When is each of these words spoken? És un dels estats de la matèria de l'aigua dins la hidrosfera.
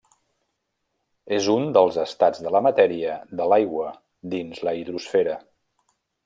És 1.35 1.49
un 1.55 1.67
dels 1.75 1.99
estats 2.03 2.41
de 2.45 2.55
la 2.55 2.61
matèria 2.69 3.19
de 3.43 3.47
l'aigua 3.53 3.93
dins 4.35 4.65
la 4.69 4.75
hidrosfera. 4.81 5.37